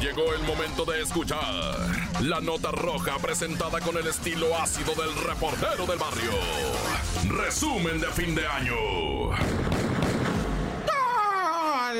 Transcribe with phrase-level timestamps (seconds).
[0.00, 1.40] Llegó el momento de escuchar
[2.20, 6.32] la nota roja presentada con el estilo ácido del reportero del barrio.
[7.28, 8.74] Resumen de fin de año.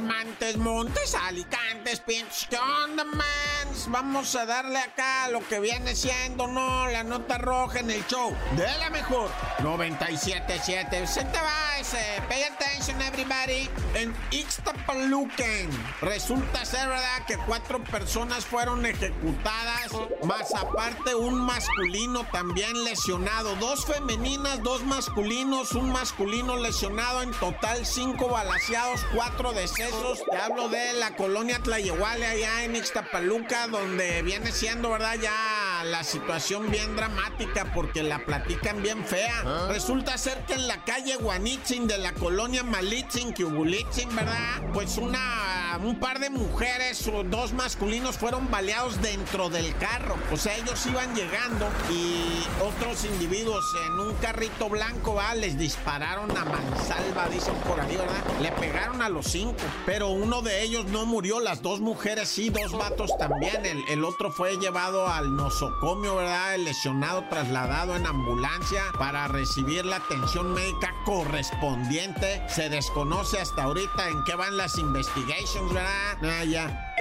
[0.00, 2.48] Montes, Montes, Alicantes, Pinch,
[2.96, 3.88] Mans.
[3.88, 6.86] Vamos a darle acá lo que viene siendo, ¿no?
[6.86, 11.06] La nota roja en el show de la mejor 97.7.
[11.06, 11.61] Se te va
[12.28, 13.68] Pay attention, everybody.
[13.94, 15.68] En Ixtapaluken
[16.00, 17.26] resulta ser, ¿verdad?
[17.26, 19.90] Que cuatro personas fueron ejecutadas,
[20.22, 23.56] más aparte un masculino también lesionado.
[23.56, 27.22] Dos femeninas, dos masculinos, un masculino lesionado.
[27.22, 33.66] En total, cinco balaseados, cuatro de te hablo de la colonia Tlayehuale allá en Ixtapaluca,
[33.66, 35.16] donde viene siendo, ¿verdad?
[35.20, 35.32] Ya
[35.84, 39.42] la situación bien dramática porque la platican bien fea.
[39.44, 39.68] ¿Ah?
[39.70, 44.62] Resulta ser que en la calle Guanitzin de la colonia Malitzin, Kiubulitzin, ¿verdad?
[44.72, 50.16] Pues una, un par de mujeres o dos masculinos fueron baleados dentro del carro.
[50.32, 55.34] O sea, ellos iban llegando y otros individuos en un carrito blanco, ¿va?
[55.34, 58.22] Les dispararon a mansalva, dicen por ahí, ¿verdad?
[58.40, 59.42] Le pegaron a los cinco
[59.86, 63.64] pero uno de ellos no murió, las dos mujeres sí, dos vatos también.
[63.88, 65.34] El, otro fue llevado al
[66.16, 66.54] ¿verdad?
[66.54, 72.42] El lesionado trasladado en ambulancia para recibir la atención médica correspondiente.
[72.48, 76.18] Se desconoce hasta ahorita en qué van las investigations, ¿verdad?
[76.22, 76.94] Ah, ya.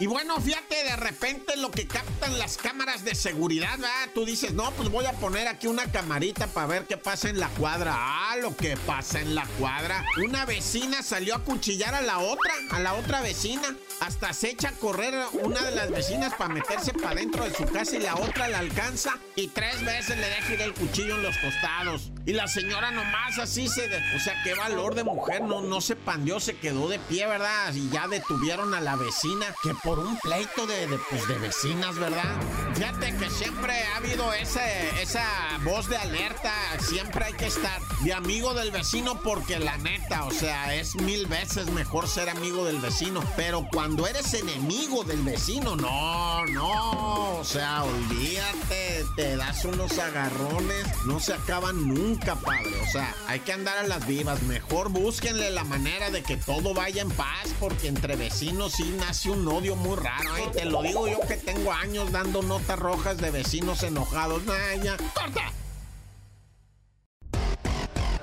[0.00, 4.08] Y bueno, fíjate, de repente lo que captan las cámaras de seguridad, ¿verdad?
[4.14, 7.38] Tú dices, no, pues voy a poner aquí una camarita para ver qué pasa en
[7.38, 7.92] la cuadra.
[7.94, 10.02] Ah, lo que pasa en la cuadra.
[10.24, 13.76] Una vecina salió a cuchillar a la otra, a la otra vecina.
[14.00, 17.66] Hasta se echa a correr una de las vecinas para meterse para dentro de su
[17.66, 21.22] casa y la otra la alcanza y tres veces le deja ir el cuchillo en
[21.22, 22.10] los costados.
[22.24, 23.84] Y la señora nomás así se...
[24.16, 27.74] o sea, qué valor de mujer, no, no se pandió, se quedó de pie, ¿verdad?
[27.74, 31.96] Y ya detuvieron a la vecina, que por un pleito de, de, pues, de vecinas,
[31.96, 32.36] ¿verdad?
[32.74, 35.24] Fíjate que siempre ha habido ese, esa
[35.64, 40.30] voz de alerta, siempre hay que estar de amigo del vecino porque la neta, o
[40.30, 45.74] sea, es mil veces mejor ser amigo del vecino, pero cuando eres enemigo del vecino,
[45.74, 52.92] no, no, o sea, olvídate, te das unos agarrones, no se acaban nunca, padre, o
[52.92, 57.02] sea, hay que andar a las vivas, mejor búsquenle la manera de que todo vaya
[57.02, 60.50] en paz, porque entre vecinos sí nace un odio muy raro, ¿eh?
[60.52, 65.52] te lo digo yo que tengo años dando notas rojas de vecinos enojados, Naya, corta.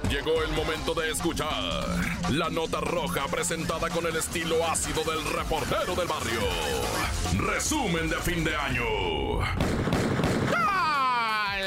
[0.09, 1.61] Llegó el momento de escuchar
[2.29, 6.39] la nota roja presentada con el estilo ácido del reportero del barrio.
[7.37, 9.86] Resumen de fin de año.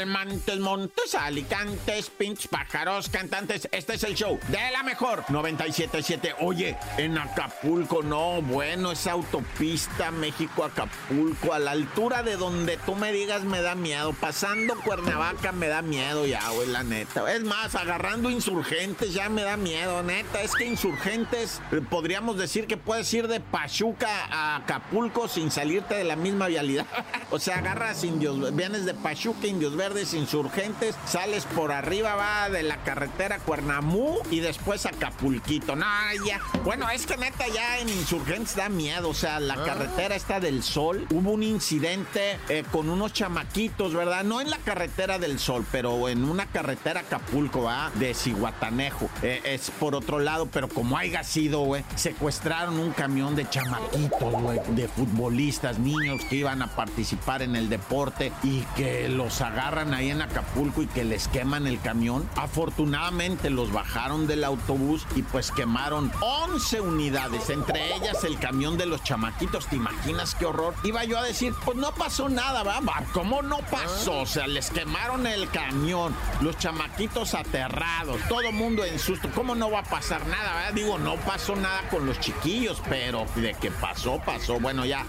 [0.06, 3.68] Montes, Montes, Alicantes, Pinch, Pájaros, Cantantes.
[3.72, 6.34] Este es el show de la mejor 977.
[6.40, 13.12] Oye, en Acapulco, no, bueno, esa autopista México-Acapulco, a la altura de donde tú me
[13.12, 14.12] digas me da miedo.
[14.12, 17.32] Pasando Cuernavaca me da miedo ya, güey, la neta.
[17.32, 20.42] Es más, agarrando insurgentes ya me da miedo, neta.
[20.42, 26.04] Es que insurgentes, podríamos decir que puedes ir de Pachuca a Acapulco sin salirte de
[26.04, 26.86] la misma vialidad.
[27.30, 32.62] o sea, agarras indios, vienes de Pachuca, indios verdes Insurgentes, sales por arriba, va de
[32.62, 35.74] la carretera Cuernamú y después Acapulquito.
[35.74, 35.86] No,
[36.24, 36.40] ya.
[36.62, 39.08] Bueno, es que neta ya en Insurgentes da miedo.
[39.08, 39.64] O sea, la ah.
[39.64, 41.06] carretera está del Sol.
[41.10, 44.22] Hubo un incidente eh, con unos chamaquitos, ¿verdad?
[44.22, 47.90] No en la carretera del Sol, pero en una carretera Acapulco, ¿va?
[47.96, 49.10] De Cihuatanejo.
[49.22, 54.32] Eh, es por otro lado, pero como haya sido, güey, secuestraron un camión de chamaquitos,
[54.40, 59.79] güey, de futbolistas, niños que iban a participar en el deporte y que los agarran
[59.88, 62.28] ahí en Acapulco y que les queman el camión.
[62.36, 68.86] Afortunadamente los bajaron del autobús y pues quemaron 11 unidades, entre ellas el camión de
[68.86, 69.66] los chamaquitos.
[69.66, 70.74] ¿Te imaginas qué horror?
[70.84, 72.80] Iba yo a decir, pues no pasó nada, ¿va?
[73.12, 74.20] ¿Cómo no pasó?
[74.20, 79.28] O sea, les quemaron el camión, los chamaquitos aterrados, todo mundo en susto.
[79.34, 80.54] ¿Cómo no va a pasar nada?
[80.54, 80.74] ¿verdad?
[80.74, 84.60] Digo, no pasó nada con los chiquillos, pero de que pasó, pasó.
[84.60, 85.04] Bueno, ya.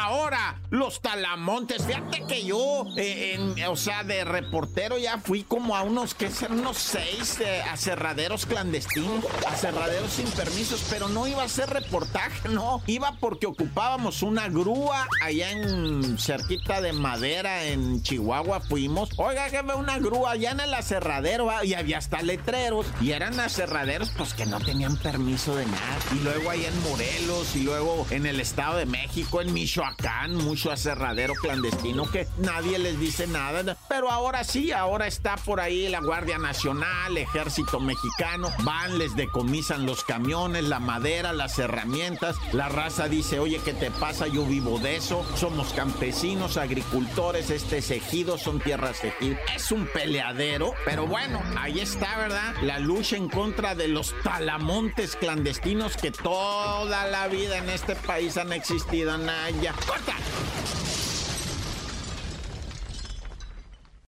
[0.00, 1.84] Ahora, los talamontes.
[1.84, 3.36] Fíjate que yo, eh,
[3.68, 6.52] o sea, de reportero ya fui como a unos, ¿qué ser?
[6.52, 12.80] Unos seis eh, aserraderos clandestinos, aserraderos sin permisos, pero no iba a ser reportaje, no.
[12.86, 18.60] Iba porque ocupábamos una grúa allá en cerquita de madera en Chihuahua.
[18.60, 23.10] Fuimos, oiga, que ve una grúa allá en el aserradero y había hasta letreros y
[23.10, 25.98] eran aserraderos, pues que no tenían permiso de nada.
[26.14, 29.87] Y luego allá en Morelos y luego en el Estado de México, en Michoacán
[30.34, 33.76] Mucho aserradero clandestino que nadie les dice nada.
[33.88, 39.86] Pero ahora sí, ahora está por ahí la Guardia Nacional, Ejército Mexicano, van, les decomisan
[39.86, 42.36] los camiones, la madera, las herramientas.
[42.52, 44.26] La raza dice, oye, ¿qué te pasa?
[44.26, 45.24] Yo vivo de eso.
[45.36, 49.36] Somos campesinos, agricultores, este es ejido, son tierras ejido.
[49.54, 52.54] Es un peleadero, pero bueno, ahí está, ¿verdad?
[52.62, 58.36] La lucha en contra de los talamontes clandestinos que toda la vida en este país
[58.36, 59.67] han existido, Naya.
[59.86, 60.14] ¡Corta!